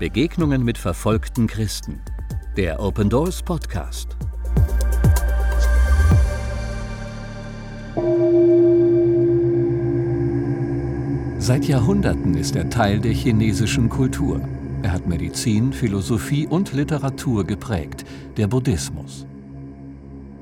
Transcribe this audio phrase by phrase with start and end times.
[0.00, 2.00] Begegnungen mit verfolgten Christen.
[2.56, 4.16] Der Open Doors Podcast.
[11.36, 14.40] Seit Jahrhunderten ist er Teil der chinesischen Kultur.
[14.82, 18.06] Er hat Medizin, Philosophie und Literatur geprägt,
[18.38, 19.26] der Buddhismus.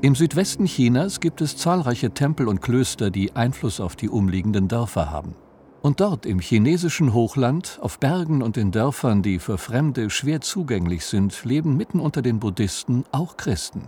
[0.02, 5.10] Im Südwesten Chinas gibt es zahlreiche Tempel und Klöster, die Einfluss auf die umliegenden Dörfer
[5.10, 5.34] haben.
[5.80, 11.04] Und dort im chinesischen Hochland, auf Bergen und in Dörfern, die für Fremde schwer zugänglich
[11.04, 13.82] sind, leben mitten unter den Buddhisten auch Christen.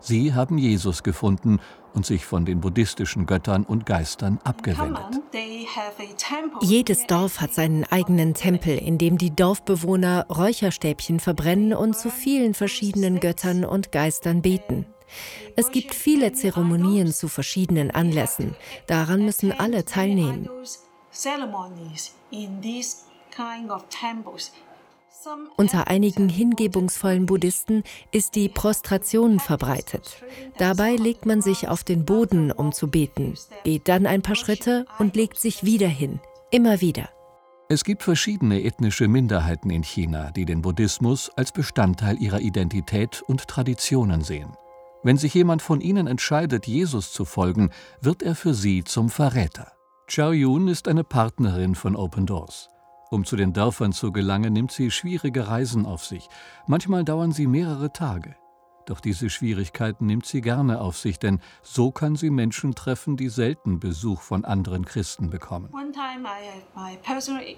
[0.00, 1.60] Sie haben Jesus gefunden
[1.94, 5.20] und sich von den buddhistischen Göttern und Geistern abgewendet.
[6.60, 12.54] Jedes Dorf hat seinen eigenen Tempel, in dem die Dorfbewohner Räucherstäbchen verbrennen und zu vielen
[12.54, 14.86] verschiedenen Göttern und Geistern beten.
[15.56, 18.54] Es gibt viele Zeremonien zu verschiedenen Anlässen.
[18.86, 20.48] Daran müssen alle teilnehmen.
[25.56, 30.22] Unter einigen hingebungsvollen Buddhisten ist die Prostration verbreitet.
[30.58, 34.86] Dabei legt man sich auf den Boden, um zu beten, geht dann ein paar Schritte
[35.00, 36.20] und legt sich wieder hin,
[36.52, 37.08] immer wieder.
[37.68, 43.48] Es gibt verschiedene ethnische Minderheiten in China, die den Buddhismus als Bestandteil ihrer Identität und
[43.48, 44.56] Traditionen sehen.
[45.02, 49.77] Wenn sich jemand von ihnen entscheidet, Jesus zu folgen, wird er für sie zum Verräter.
[50.10, 52.70] Chao Yun ist eine Partnerin von Open Doors.
[53.10, 56.30] Um zu den Dörfern zu gelangen, nimmt sie schwierige Reisen auf sich.
[56.66, 58.34] Manchmal dauern sie mehrere Tage.
[58.86, 63.28] Doch diese Schwierigkeiten nimmt sie gerne auf sich, denn so kann sie Menschen treffen, die
[63.28, 65.70] selten Besuch von anderen Christen bekommen.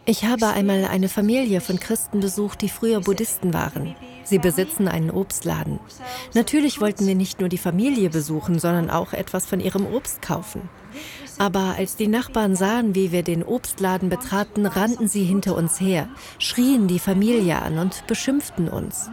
[0.04, 3.94] Ich habe einmal eine Familie von Christen besucht, die früher Buddhisten waren.
[4.24, 5.78] Sie besitzen einen Obstladen.
[6.34, 10.68] Natürlich wollten wir nicht nur die Familie besuchen, sondern auch etwas von ihrem Obst kaufen.
[11.40, 16.06] Aber als die Nachbarn sahen, wie wir den Obstladen betraten, rannten sie hinter uns her,
[16.38, 19.08] schrien die Familie an und beschimpften uns.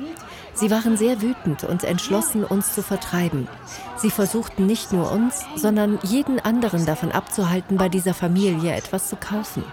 [0.53, 3.47] Sie waren sehr wütend und entschlossen, uns zu vertreiben.
[3.95, 9.15] Sie versuchten nicht nur uns, sondern jeden anderen davon abzuhalten, bei dieser Familie etwas zu
[9.15, 9.63] kaufen.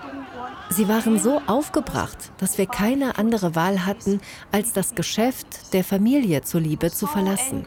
[0.71, 4.21] Sie waren so aufgebracht, dass wir keine andere Wahl hatten,
[4.53, 7.65] als das Geschäft der Familie zuliebe zu verlassen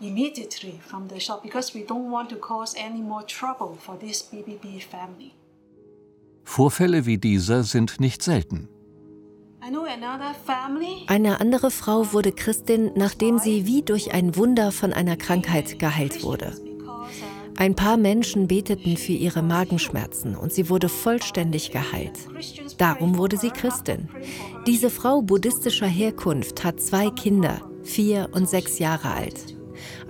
[0.00, 4.22] immediately from the shop because we don't want to cause any more trouble for this
[4.22, 5.32] BBB family.
[6.44, 8.68] Vorfälle wie dieser sind nicht selten.
[11.08, 16.22] Eine andere Frau wurde Christin, nachdem sie wie durch ein Wunder von einer Krankheit geheilt
[16.22, 16.52] wurde.
[17.56, 22.28] Ein paar Menschen beteten für ihre Magenschmerzen und sie wurde vollständig geheilt.
[22.78, 24.08] Darum wurde sie Christin.
[24.66, 29.55] Diese Frau buddhistischer Herkunft hat zwei Kinder, vier und sechs Jahre alt.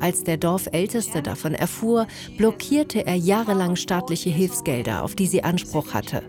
[0.00, 2.06] Als der Dorfälteste davon erfuhr,
[2.36, 6.22] blockierte er jahrelang staatliche Hilfsgelder, auf die sie Anspruch hatte.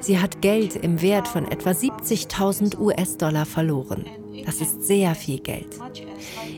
[0.00, 4.04] Sie hat Geld im Wert von etwa 70.000 US-Dollar verloren.
[4.44, 5.78] Das ist sehr viel Geld.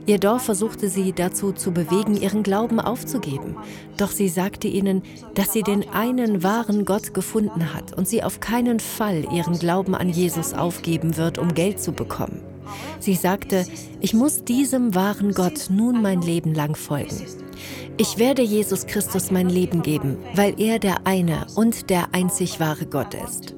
[0.06, 3.56] Ihr Dorf versuchte sie dazu zu bewegen, ihren Glauben aufzugeben.
[3.96, 5.02] Doch sie sagte ihnen,
[5.34, 9.94] dass sie den einen wahren Gott gefunden hat und sie auf keinen Fall ihren Glauben
[9.94, 12.53] an Jesus aufgeben wird, um Geld zu bekommen.
[12.98, 13.66] Sie sagte,
[14.00, 17.26] ich muss diesem wahren Gott nun mein Leben lang folgen.
[17.96, 22.86] Ich werde Jesus Christus mein Leben geben, weil er der eine und der einzig wahre
[22.86, 23.54] Gott ist.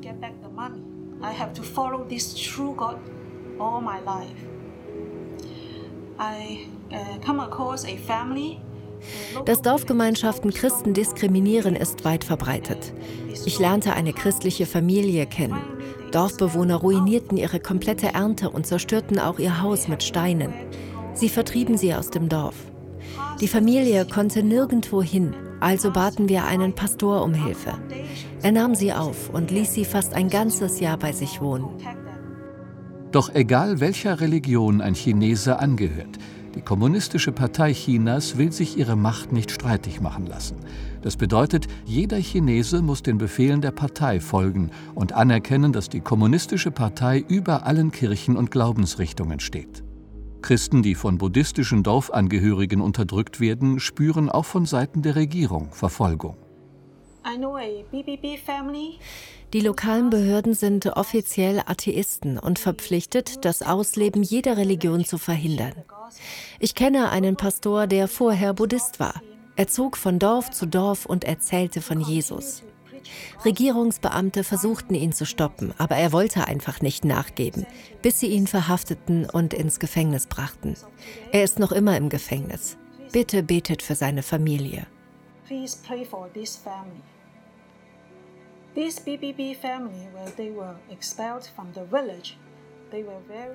[9.44, 12.92] Dass Dorfgemeinschaften Christen diskriminieren, ist weit verbreitet.
[13.44, 15.75] Ich lernte eine christliche Familie kennen.
[16.16, 20.50] Dorfbewohner ruinierten ihre komplette Ernte und zerstörten auch ihr Haus mit Steinen.
[21.12, 22.54] Sie vertrieben sie aus dem Dorf.
[23.42, 27.74] Die Familie konnte nirgendwo hin, also baten wir einen Pastor um Hilfe.
[28.42, 31.68] Er nahm sie auf und ließ sie fast ein ganzes Jahr bei sich wohnen.
[33.12, 36.16] Doch egal welcher Religion ein Chinese angehört,
[36.56, 40.56] die Kommunistische Partei Chinas will sich ihre Macht nicht streitig machen lassen.
[41.02, 46.70] Das bedeutet, jeder Chinese muss den Befehlen der Partei folgen und anerkennen, dass die Kommunistische
[46.70, 49.84] Partei über allen Kirchen und Glaubensrichtungen steht.
[50.40, 56.36] Christen, die von buddhistischen Dorfangehörigen unterdrückt werden, spüren auch von Seiten der Regierung Verfolgung.
[59.52, 65.74] Die lokalen Behörden sind offiziell Atheisten und verpflichtet, das Ausleben jeder Religion zu verhindern.
[66.60, 69.22] Ich kenne einen Pastor, der vorher Buddhist war.
[69.56, 72.62] Er zog von Dorf zu Dorf und erzählte von Jesus.
[73.44, 77.66] Regierungsbeamte versuchten ihn zu stoppen, aber er wollte einfach nicht nachgeben,
[78.02, 80.74] bis sie ihn verhafteten und ins Gefängnis brachten.
[81.32, 82.76] Er ist noch immer im Gefängnis.
[83.12, 84.86] Bitte betet für seine Familie.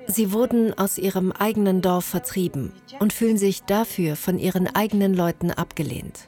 [0.07, 5.51] Sie wurden aus ihrem eigenen Dorf vertrieben und fühlen sich dafür von ihren eigenen Leuten
[5.51, 6.27] abgelehnt.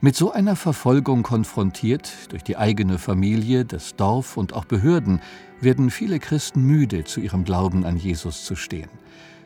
[0.00, 5.20] Mit so einer Verfolgung konfrontiert durch die eigene Familie, das Dorf und auch Behörden
[5.60, 8.90] werden viele Christen müde, zu ihrem Glauben an Jesus zu stehen.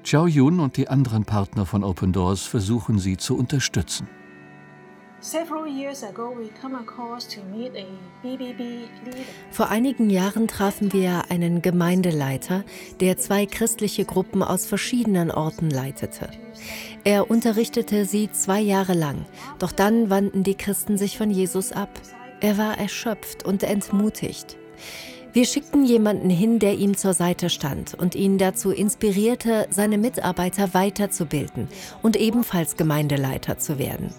[0.09, 4.07] Chow Yun und die anderen Partner von Open Doors versuchen sie zu unterstützen.
[9.51, 12.63] Vor einigen Jahren trafen wir einen Gemeindeleiter,
[13.01, 16.31] der zwei christliche Gruppen aus verschiedenen Orten leitete.
[17.03, 19.27] Er unterrichtete sie zwei Jahre lang,
[19.59, 21.91] doch dann wandten die Christen sich von Jesus ab.
[22.41, 24.57] Er war erschöpft und entmutigt.
[25.37, 30.73] Wir schickten jemanden hin, der ihm zur Seite stand und ihn dazu inspirierte, seine Mitarbeiter
[30.73, 31.69] weiterzubilden
[32.03, 34.15] und ebenfalls Gemeindeleiter zu werden.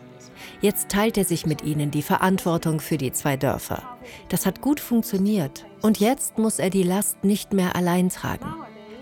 [0.61, 3.81] Jetzt teilt er sich mit ihnen die Verantwortung für die zwei Dörfer.
[4.29, 8.53] Das hat gut funktioniert und jetzt muss er die Last nicht mehr allein tragen.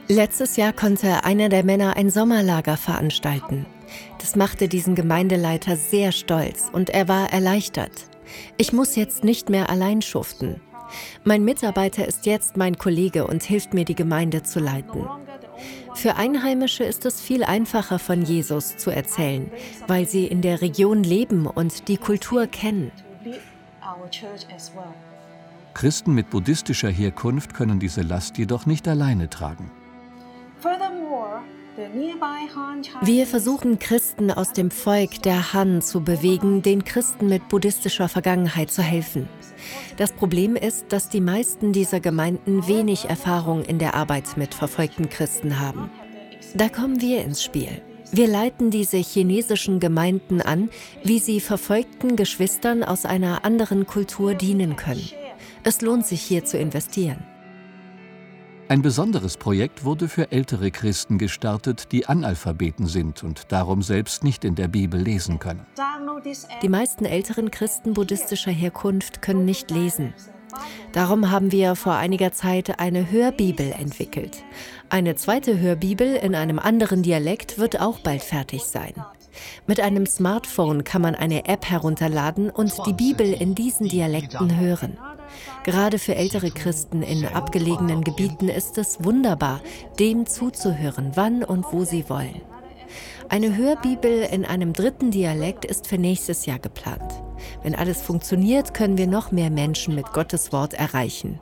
[0.07, 3.65] Letztes Jahr konnte einer der Männer ein Sommerlager veranstalten.
[4.19, 7.91] Das machte diesen Gemeindeleiter sehr stolz und er war erleichtert.
[8.55, 10.61] Ich muss jetzt nicht mehr allein schuften.
[11.23, 15.07] Mein Mitarbeiter ist jetzt mein Kollege und hilft mir, die Gemeinde zu leiten.
[15.93, 19.49] Für Einheimische ist es viel einfacher, von Jesus zu erzählen,
[19.87, 22.91] weil sie in der Region leben und die Kultur kennen.
[25.73, 29.71] Christen mit buddhistischer Herkunft können diese Last jedoch nicht alleine tragen.
[33.01, 38.71] Wir versuchen Christen aus dem Volk der Han zu bewegen, den Christen mit buddhistischer Vergangenheit
[38.71, 39.27] zu helfen.
[39.97, 45.09] Das Problem ist, dass die meisten dieser Gemeinden wenig Erfahrung in der Arbeit mit verfolgten
[45.09, 45.89] Christen haben.
[46.53, 47.81] Da kommen wir ins Spiel.
[48.11, 50.69] Wir leiten diese chinesischen Gemeinden an,
[51.03, 55.09] wie sie verfolgten Geschwistern aus einer anderen Kultur dienen können.
[55.63, 57.25] Es lohnt sich hier zu investieren.
[58.67, 64.43] Ein besonderes Projekt wurde für ältere Christen gestartet, die Analphabeten sind und darum selbst nicht
[64.43, 65.65] in der Bibel lesen können.
[66.63, 70.15] Die meisten älteren Christen buddhistischer Herkunft können nicht lesen.
[70.93, 74.43] Darum haben wir vor einiger Zeit eine Hörbibel entwickelt.
[74.89, 78.93] Eine zweite Hörbibel in einem anderen Dialekt wird auch bald fertig sein.
[79.67, 84.97] Mit einem Smartphone kann man eine App herunterladen und die Bibel in diesen Dialekten hören.
[85.63, 89.61] Gerade für ältere Christen in abgelegenen Gebieten ist es wunderbar,
[89.99, 92.41] dem zuzuhören, wann und wo sie wollen.
[93.27, 97.11] Eine Hörbibel in einem dritten Dialekt ist für nächstes Jahr geplant.
[97.63, 101.39] Wenn alles funktioniert, können wir noch mehr Menschen mit Gottes Wort erreichen.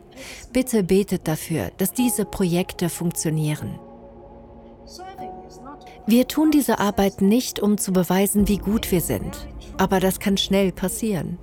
[0.53, 3.79] Bitte betet dafür, dass diese Projekte funktionieren.
[6.05, 9.47] Wir tun diese Arbeit nicht, um zu beweisen, wie gut wir sind.
[9.77, 11.39] Aber das kann schnell passieren.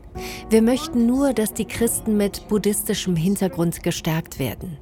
[0.49, 4.79] Wir möchten nur, dass die Christen mit buddhistischem Hintergrund gestärkt werden.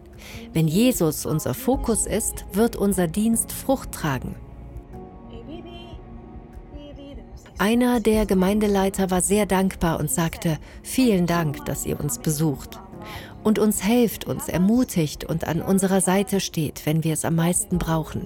[0.53, 4.35] Wenn Jesus unser Fokus ist, wird unser Dienst Frucht tragen.
[7.59, 12.81] Einer der Gemeindeleiter war sehr dankbar und sagte, vielen Dank, dass ihr uns besucht
[13.43, 17.79] und uns helft, uns ermutigt und an unserer Seite steht, wenn wir es am meisten
[17.79, 18.23] brauchen.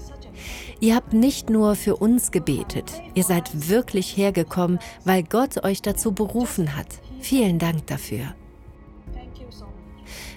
[0.80, 6.12] Ihr habt nicht nur für uns gebetet, ihr seid wirklich hergekommen, weil Gott euch dazu
[6.12, 6.88] berufen hat.
[7.20, 8.34] Vielen Dank dafür.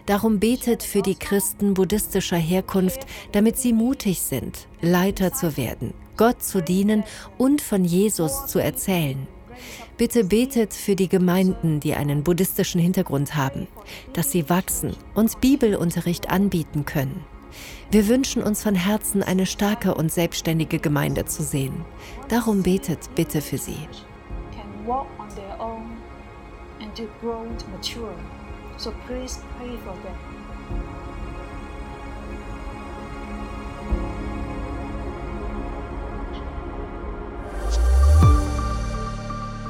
[0.06, 6.44] Darum betet für die Christen buddhistischer Herkunft, damit sie mutig sind, Leiter zu werden, Gott
[6.44, 7.04] zu dienen
[7.40, 9.28] und von Jesus zu erzählen.
[9.98, 13.68] Bitte betet für die Gemeinden, die einen buddhistischen Hintergrund haben,
[14.14, 17.24] dass sie wachsen und Bibelunterricht anbieten können.
[17.92, 21.86] Wir wünschen uns von Herzen eine starke und selbstständige Gemeinde zu sehen.
[22.30, 23.78] Darum betet bitte für sie.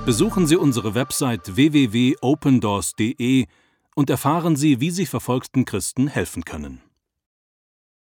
[0.05, 3.47] Besuchen Sie unsere Website www.opendoors.de
[3.95, 6.81] und erfahren Sie, wie Sie verfolgten Christen helfen können.